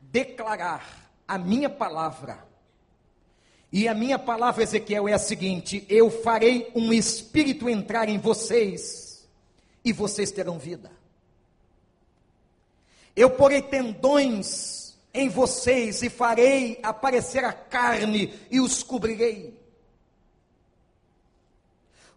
[0.00, 2.46] declarar a minha palavra.
[3.72, 9.28] E a minha palavra, Ezequiel, é a seguinte: eu farei um espírito entrar em vocês,
[9.84, 10.90] e vocês terão vida.
[13.16, 14.83] Eu porei tendões
[15.14, 19.56] em vocês e farei aparecer a carne e os cobrirei.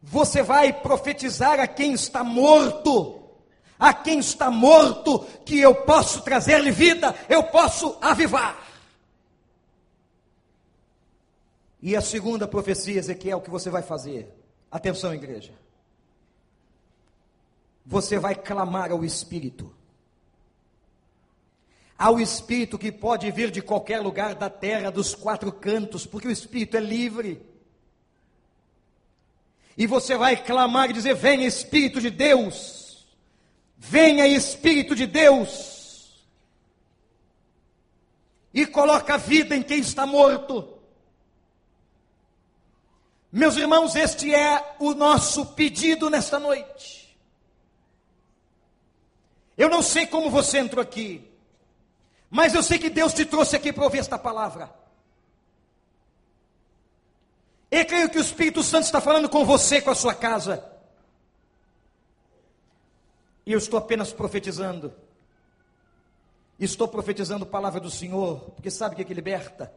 [0.01, 3.21] Você vai profetizar a quem está morto,
[3.77, 8.65] a quem está morto, que eu posso trazer-lhe vida, eu posso avivar.
[11.79, 14.33] E a segunda profecia, Ezequiel, que você vai fazer,
[14.71, 15.53] atenção, igreja.
[17.85, 19.76] Você vai clamar ao Espírito
[21.97, 26.31] ao Espírito que pode vir de qualquer lugar da terra, dos quatro cantos, porque o
[26.31, 27.41] Espírito é livre.
[29.75, 33.07] E você vai clamar e dizer: Venha Espírito de Deus,
[33.77, 36.23] venha Espírito de Deus,
[38.53, 40.75] e coloca a vida em quem está morto.
[43.31, 47.17] Meus irmãos, este é o nosso pedido nesta noite.
[49.57, 51.27] Eu não sei como você entrou aqui.
[52.30, 54.73] Mas eu sei que Deus te trouxe aqui para ouvir esta palavra.
[57.69, 60.63] Eu creio que o Espírito Santo está falando com você, com a sua casa.
[63.45, 64.93] E eu estou apenas profetizando.
[66.59, 69.71] Estou profetizando a palavra do Senhor, porque sabe o que, é que liberta?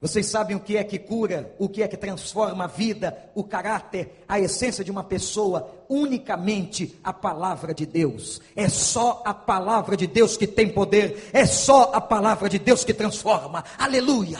[0.00, 3.42] Vocês sabem o que é que cura, o que é que transforma a vida, o
[3.42, 5.84] caráter, a essência de uma pessoa?
[5.88, 8.40] Unicamente a palavra de Deus.
[8.54, 12.84] É só a palavra de Deus que tem poder, é só a palavra de Deus
[12.84, 13.64] que transforma.
[13.76, 14.38] Aleluia!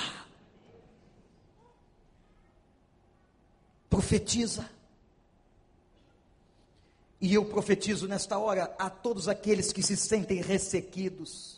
[3.90, 4.70] Profetiza.
[7.20, 11.57] E eu profetizo nesta hora a todos aqueles que se sentem ressequidos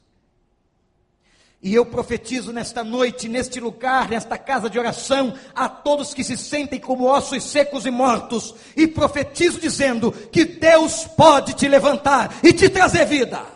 [1.62, 6.34] e eu profetizo nesta noite, neste lugar, nesta casa de oração, a todos que se
[6.36, 12.54] sentem como ossos secos e mortos, e profetizo dizendo que Deus pode te levantar e
[12.54, 13.46] te trazer vida.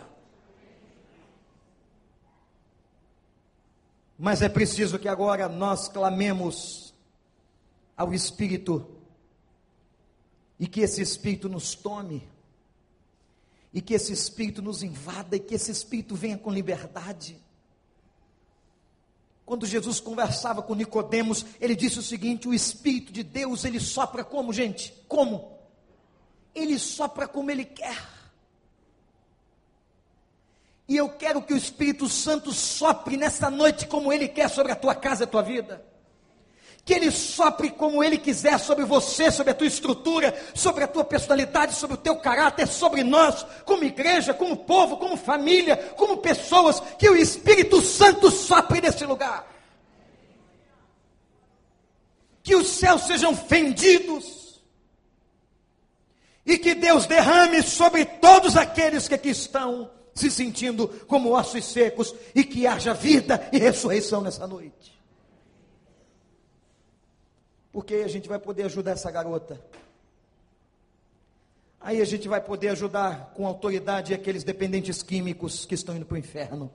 [4.19, 6.95] Mas é preciso que agora nós clamemos
[7.97, 8.87] ao Espírito,
[10.61, 12.29] e que esse Espírito nos tome,
[13.73, 17.43] e que esse Espírito nos invada, e que esse Espírito venha com liberdade.
[19.47, 24.25] Quando Jesus conversava com Nicodemos, ele disse o seguinte: o Espírito de Deus, ele sopra
[24.25, 24.95] como, gente?
[25.07, 25.59] Como?
[26.55, 27.99] Ele sopra como ele quer.
[30.89, 34.77] E eu quero que o Espírito Santo sopre nessa noite como ele quer sobre a
[34.77, 35.94] tua casa e a tua vida
[36.85, 41.03] que Ele sopre como Ele quiser sobre você, sobre a tua estrutura, sobre a tua
[41.03, 46.81] personalidade, sobre o teu caráter, sobre nós, como igreja, como povo, como família, como pessoas,
[46.99, 49.51] que o Espírito Santo sopre nesse lugar.
[52.43, 54.63] Que os céus sejam fendidos
[56.45, 62.15] e que Deus derrame sobre todos aqueles que aqui estão se sentindo como ossos secos
[62.35, 64.95] e que haja vida e ressurreição nessa noite
[67.75, 69.61] porque a gente vai poder ajudar essa garota.
[71.81, 76.15] Aí a gente vai poder ajudar com autoridade aqueles dependentes químicos que estão indo para
[76.15, 76.71] o inferno.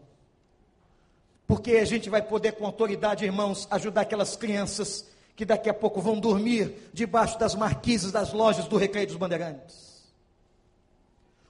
[1.47, 6.01] Porque a gente vai poder, com autoridade, irmãos, ajudar aquelas crianças que daqui a pouco
[6.01, 10.03] vão dormir debaixo das marquises das lojas do Recreio dos Bandeirantes.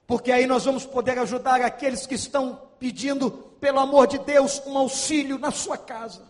[0.06, 4.78] Porque aí nós vamos poder ajudar aqueles que estão pedindo, pelo amor de Deus, um
[4.78, 6.30] auxílio na sua casa.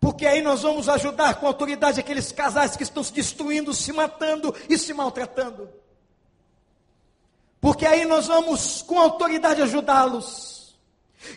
[0.00, 4.54] Porque aí nós vamos ajudar com autoridade aqueles casais que estão se destruindo, se matando
[4.68, 5.68] e se maltratando.
[7.60, 10.76] Porque aí nós vamos com autoridade ajudá-los.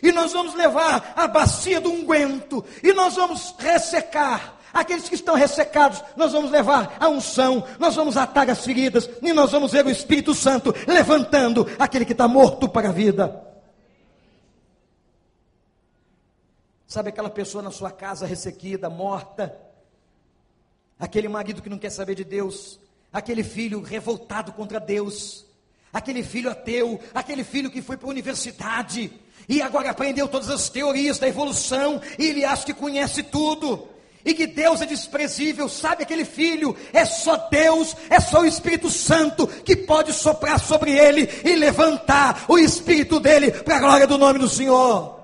[0.02, 2.64] E nós vamos levar a bacia do unguento.
[2.82, 6.02] E nós vamos ressecar aqueles que estão ressecados.
[6.16, 7.64] Nós vamos levar a unção.
[7.78, 9.10] Nós vamos atar as feridas.
[9.20, 13.49] E nós vamos ver o Espírito Santo levantando aquele que está morto para a vida.
[16.90, 19.56] Sabe aquela pessoa na sua casa ressequida, morta?
[20.98, 22.80] Aquele marido que não quer saber de Deus,
[23.12, 25.46] aquele filho revoltado contra Deus,
[25.92, 29.12] aquele filho ateu, aquele filho que foi para a universidade?
[29.48, 32.02] E agora aprendeu todas as teorias da evolução?
[32.18, 33.86] E ele acha que conhece tudo.
[34.24, 36.76] E que Deus é desprezível, sabe aquele filho?
[36.92, 42.46] É só Deus, é só o Espírito Santo que pode soprar sobre ele e levantar
[42.48, 45.19] o espírito dele para a glória do nome do Senhor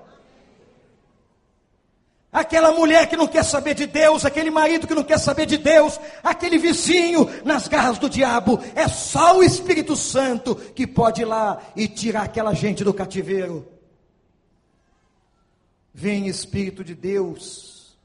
[2.37, 5.57] aquela mulher que não quer saber de Deus, aquele marido que não quer saber de
[5.57, 8.59] Deus, aquele vizinho nas garras do diabo.
[8.75, 13.67] É só o Espírito Santo que pode ir lá e tirar aquela gente do cativeiro.
[15.91, 17.97] Vem Espírito de Deus,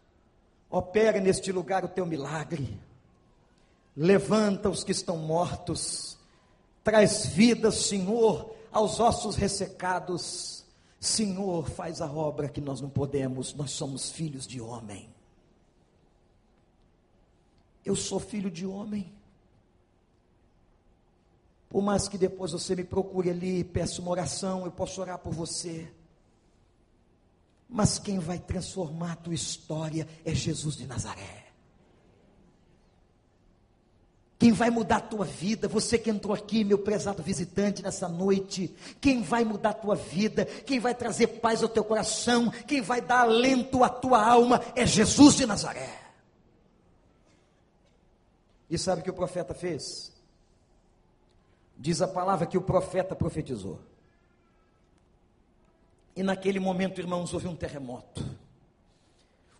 [0.70, 2.80] opera neste lugar o teu milagre.
[3.94, 6.16] Levanta os que estão mortos,
[6.82, 10.61] traz vida, Senhor, aos ossos ressecados
[11.02, 15.12] Senhor, faz a obra que nós não podemos, nós somos filhos de homem.
[17.84, 19.12] Eu sou filho de homem.
[21.68, 25.32] Por mais que depois você me procure ali, peça uma oração, eu posso orar por
[25.32, 25.92] você.
[27.68, 31.41] Mas quem vai transformar a tua história é Jesus de Nazaré.
[34.42, 38.74] Quem vai mudar a tua vida, você que entrou aqui, meu prezado visitante, nessa noite,
[39.00, 43.00] quem vai mudar a tua vida, quem vai trazer paz ao teu coração, quem vai
[43.00, 45.96] dar alento à tua alma, é Jesus de Nazaré.
[48.68, 50.12] E sabe o que o profeta fez?
[51.78, 53.78] Diz a palavra que o profeta profetizou.
[56.16, 58.28] E naquele momento, irmãos, houve um terremoto.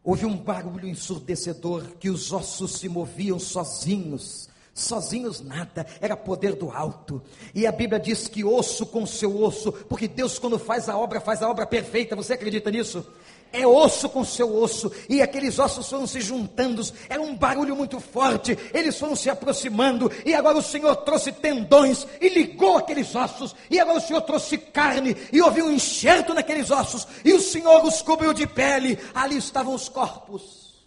[0.02, 6.70] Houve um barulho ensurdecedor que os ossos se moviam sozinhos Sozinhos nada, era poder do
[6.70, 7.22] alto.
[7.54, 11.20] E a Bíblia diz que osso com seu osso, porque Deus, quando faz a obra,
[11.20, 12.16] faz a obra perfeita.
[12.16, 13.06] Você acredita nisso?
[13.52, 18.00] É osso com seu osso, e aqueles ossos foram se juntando, era um barulho muito
[18.00, 23.54] forte, eles foram se aproximando, e agora o Senhor trouxe tendões e ligou aqueles ossos,
[23.68, 27.84] e agora o Senhor trouxe carne, e houve um enxerto naqueles ossos, e o Senhor
[27.84, 30.82] os cobriu de pele, ali estavam os corpos.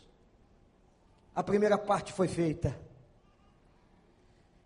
[1.35, 2.75] A primeira parte foi feita,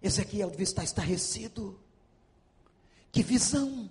[0.02, 1.80] Ezequiel devia estar estarrecido.
[3.12, 3.90] Que visão!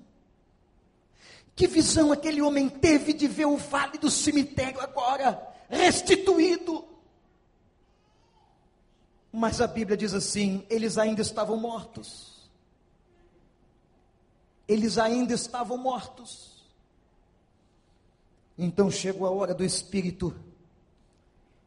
[1.54, 6.84] Que visão aquele homem teve de ver o vale do cemitério agora restituído.
[9.32, 12.48] Mas a Bíblia diz assim: eles ainda estavam mortos.
[14.68, 16.64] Eles ainda estavam mortos.
[18.56, 20.34] Então chegou a hora do Espírito.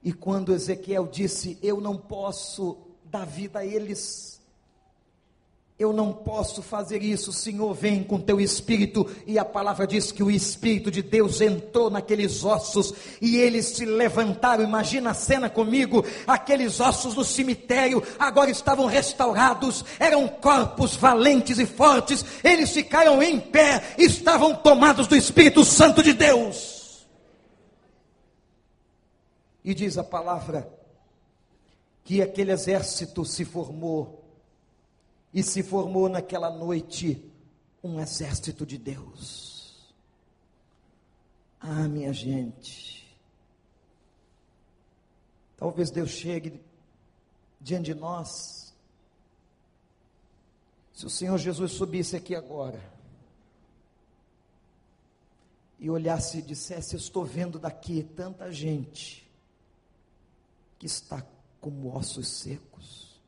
[0.04, 4.40] E quando Ezequiel disse: Eu não posso dar vida a eles,
[5.78, 9.10] eu não posso fazer isso, Senhor, vem com teu espírito.
[9.28, 13.84] E a palavra diz que o espírito de Deus entrou naqueles ossos e eles se
[13.84, 14.64] levantaram.
[14.64, 21.66] Imagina a cena comigo: aqueles ossos no cemitério agora estavam restaurados, eram corpos valentes e
[21.66, 22.24] fortes.
[22.44, 27.08] Eles ficaram em pé, estavam tomados do Espírito Santo de Deus.
[29.66, 30.81] E diz a palavra
[32.04, 34.24] que aquele exército se formou
[35.34, 37.32] e se formou naquela noite
[37.84, 39.94] um exército de Deus.
[41.60, 43.08] Ah, minha gente,
[45.56, 46.60] talvez Deus chegue
[47.60, 48.74] diante de nós.
[50.94, 52.82] Se o Senhor Jesus subisse aqui agora
[55.80, 59.30] e olhasse e dissesse: estou vendo daqui tanta gente
[60.78, 61.22] que está
[61.62, 63.22] como ossos secos.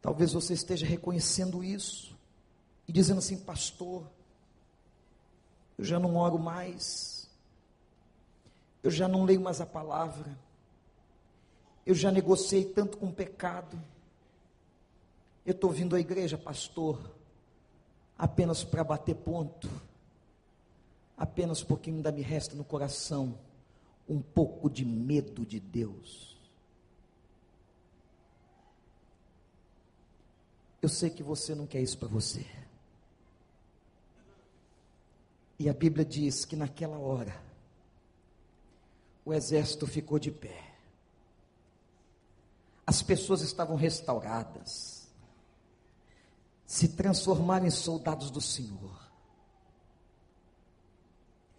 [0.00, 2.18] Talvez você esteja reconhecendo isso
[2.88, 4.10] e dizendo assim, pastor,
[5.76, 7.28] eu já não oro mais,
[8.82, 10.36] eu já não leio mais a palavra,
[11.84, 13.78] eu já negociei tanto com o pecado,
[15.44, 16.98] eu estou vindo à igreja, pastor,
[18.16, 19.68] apenas para bater ponto,
[21.16, 23.38] apenas porque ainda me resta no coração
[24.10, 26.36] um pouco de medo de Deus.
[30.82, 32.44] Eu sei que você não quer isso para você.
[35.60, 37.40] E a Bíblia diz que naquela hora,
[39.24, 40.74] o exército ficou de pé.
[42.84, 45.08] As pessoas estavam restauradas,
[46.66, 49.09] se transformaram em soldados do Senhor.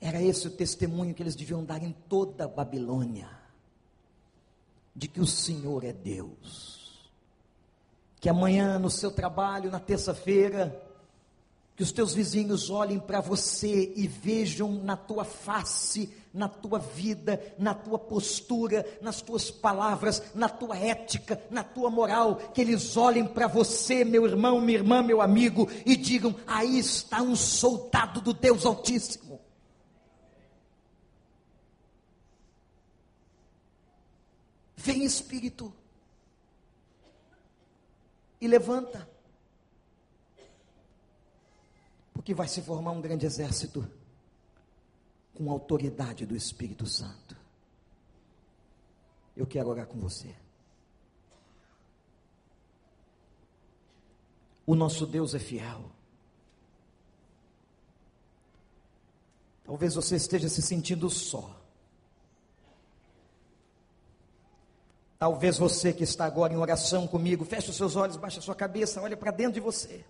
[0.01, 3.29] Era esse o testemunho que eles deviam dar em toda a Babilônia,
[4.93, 6.81] de que o Senhor é Deus
[8.21, 10.79] que amanhã no seu trabalho, na terça-feira,
[11.75, 17.41] que os teus vizinhos olhem para você e vejam na tua face, na tua vida,
[17.57, 23.25] na tua postura, nas tuas palavras, na tua ética, na tua moral, que eles olhem
[23.25, 28.33] para você, meu irmão, minha irmã, meu amigo, e digam: aí está um soldado do
[28.33, 29.41] Deus Altíssimo.
[34.83, 35.71] Vem Espírito
[38.39, 39.07] e levanta.
[42.11, 43.87] Porque vai se formar um grande exército
[45.35, 47.37] com autoridade do Espírito Santo.
[49.37, 50.35] Eu quero orar com você.
[54.65, 55.91] O nosso Deus é fiel.
[59.63, 61.60] Talvez você esteja se sentindo só.
[65.21, 68.55] Talvez você que está agora em oração comigo, feche os seus olhos, baixe a sua
[68.55, 70.03] cabeça, olhe para dentro de você.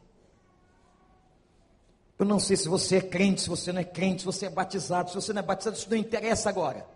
[2.18, 4.50] Eu não sei se você é crente, se você não é crente, se você é
[4.50, 6.88] batizado, se você não é batizado, isso não interessa agora.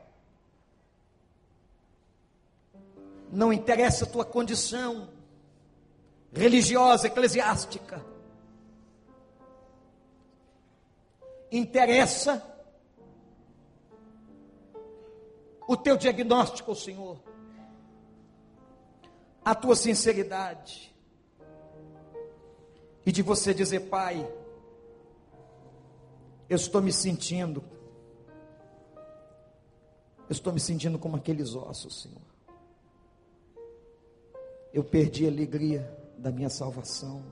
[3.30, 5.10] Não interessa a tua condição
[6.32, 8.02] religiosa, eclesiástica.
[11.52, 12.42] Interessa
[15.68, 17.35] o teu diagnóstico Senhor,
[19.46, 20.92] a tua sinceridade,
[23.06, 24.28] e de você dizer, Pai,
[26.50, 27.64] eu estou me sentindo,
[30.28, 32.22] eu estou me sentindo como aqueles ossos, Senhor.
[34.74, 37.24] Eu perdi a alegria da minha salvação.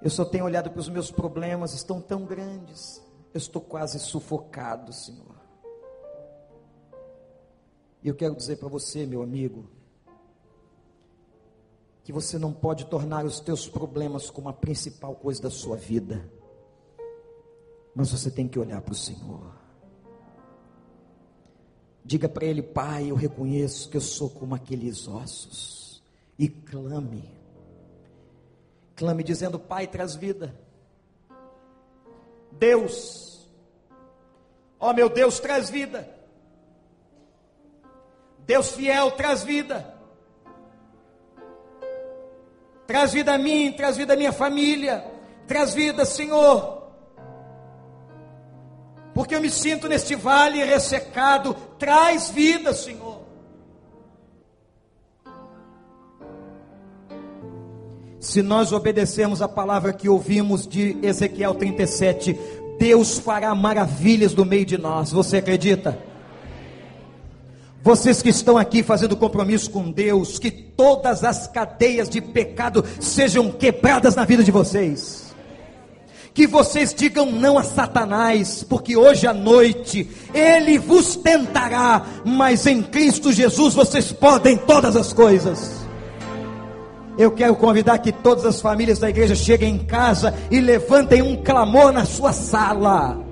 [0.00, 3.02] Eu só tenho olhado para os meus problemas, estão tão grandes.
[3.32, 5.33] Eu estou quase sufocado, Senhor.
[8.04, 9.64] E eu quero dizer para você, meu amigo,
[12.04, 16.30] que você não pode tornar os teus problemas como a principal coisa da sua vida.
[17.94, 19.54] Mas você tem que olhar para o Senhor.
[22.04, 26.02] Diga para ele, Pai, eu reconheço que eu sou como aqueles ossos.
[26.38, 27.30] E clame.
[28.94, 30.54] Clame dizendo, Pai, traz vida.
[32.52, 33.48] Deus,
[34.78, 36.13] ó meu Deus, traz vida.
[38.46, 39.94] Deus fiel, traz vida.
[42.86, 45.04] Traz vida a mim, traz vida à minha família.
[45.46, 46.84] Traz vida, Senhor.
[49.14, 51.54] Porque eu me sinto neste vale ressecado.
[51.78, 53.22] Traz vida, Senhor.
[58.18, 62.38] Se nós obedecermos a palavra que ouvimos de Ezequiel 37,
[62.78, 65.12] Deus fará maravilhas no meio de nós.
[65.12, 65.98] Você acredita?
[67.84, 73.50] Vocês que estão aqui fazendo compromisso com Deus, que todas as cadeias de pecado sejam
[73.50, 75.34] quebradas na vida de vocês.
[76.32, 82.82] Que vocês digam não a Satanás, porque hoje à noite ele vos tentará, mas em
[82.82, 85.84] Cristo Jesus vocês podem todas as coisas.
[87.18, 91.36] Eu quero convidar que todas as famílias da igreja cheguem em casa e levantem um
[91.36, 93.22] clamor na sua sala.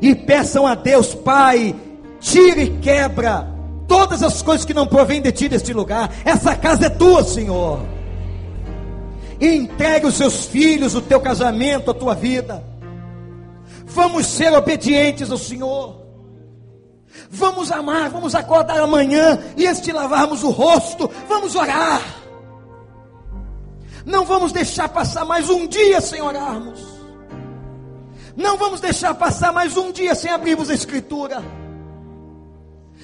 [0.00, 1.74] E peçam a Deus, Pai,
[2.20, 3.48] tira e quebra
[3.88, 6.12] todas as coisas que não provêm de ti deste lugar.
[6.24, 7.80] Essa casa é tua, Senhor.
[9.40, 12.62] E entregue os seus filhos, o teu casamento, a tua vida.
[13.86, 16.00] Vamos ser obedientes ao Senhor.
[17.28, 22.00] Vamos amar, vamos acordar amanhã e de lavarmos o rosto, vamos orar.
[24.04, 26.80] Não vamos deixar passar mais um dia sem orarmos.
[28.36, 31.42] Não vamos deixar passar mais um dia sem abrirmos a Escritura.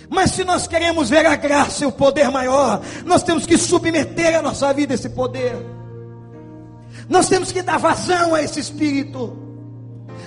[0.09, 4.39] Mas se nós queremos ver a graça e o poder maior, nós temos que submeter
[4.39, 5.57] a nossa vida a esse poder.
[7.09, 9.37] Nós temos que dar vazão a esse Espírito.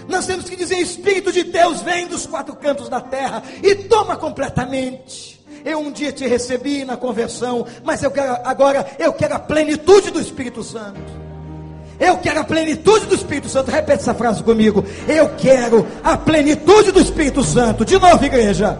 [0.07, 4.15] Nós temos que dizer: Espírito de Deus, vem dos quatro cantos da terra e toma
[4.15, 5.39] completamente.
[5.63, 10.09] Eu um dia te recebi na conversão, mas eu quero agora eu quero a plenitude
[10.09, 10.99] do Espírito Santo.
[11.99, 13.69] Eu quero a plenitude do Espírito Santo.
[13.69, 14.85] Repete essa frase comigo.
[15.05, 17.83] Eu quero a plenitude do Espírito Santo.
[17.83, 18.79] De novo, igreja.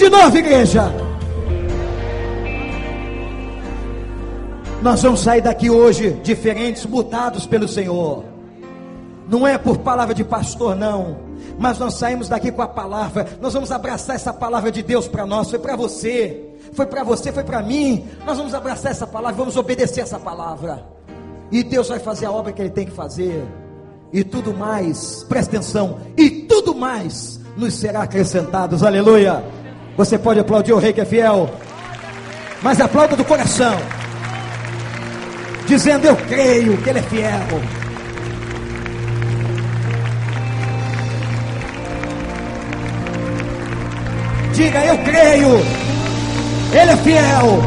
[0.00, 0.90] De novo, igreja.
[4.80, 8.24] Nós vamos sair daqui hoje diferentes, mudados pelo Senhor.
[9.28, 11.18] Não é por palavra de pastor, não.
[11.58, 13.28] Mas nós saímos daqui com a palavra.
[13.42, 15.50] Nós vamos abraçar essa palavra de Deus para nós.
[15.50, 16.48] Foi para você.
[16.72, 18.06] Foi para você, foi para mim.
[18.24, 20.82] Nós vamos abraçar essa palavra, vamos obedecer essa palavra.
[21.52, 23.46] E Deus vai fazer a obra que Ele tem que fazer.
[24.14, 25.98] E tudo mais, presta atenção.
[26.16, 28.82] E tudo mais nos será acrescentado.
[28.86, 29.59] Aleluia.
[30.00, 31.50] Você pode aplaudir o rei que é fiel,
[32.62, 33.78] mas aplauda do coração,
[35.66, 37.60] dizendo: Eu creio que ele é fiel.
[44.54, 45.50] Diga: Eu creio,
[46.72, 47.62] ele é fiel.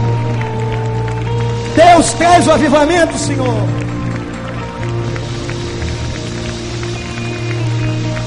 [1.75, 3.63] Deus traz o avivamento, Senhor.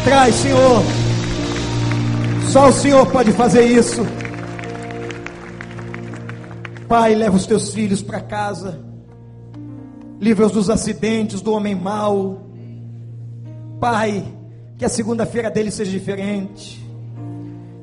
[0.04, 1.05] Traz, Senhor.
[2.52, 4.02] Só o Senhor pode fazer isso.
[6.88, 8.80] Pai, leva os teus filhos para casa.
[10.20, 12.42] Livra-os dos acidentes, do homem mau.
[13.80, 14.24] Pai,
[14.78, 16.84] que a segunda-feira deles seja diferente.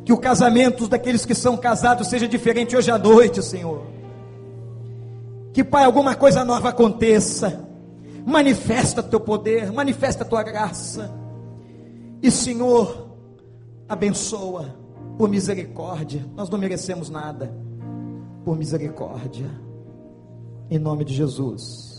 [0.06, 3.84] Que o casamento daqueles que são casados seja diferente hoje à noite, Senhor.
[5.52, 7.68] Que, Pai, alguma coisa nova aconteça.
[8.26, 11.14] Manifesta teu poder, manifesta tua graça.
[12.22, 13.03] E, Senhor,
[13.88, 14.76] abençoa
[15.18, 16.26] por misericórdia.
[16.36, 17.54] Nós não merecemos nada.
[18.44, 19.50] Por misericórdia.
[20.70, 21.93] Em nome de Jesus.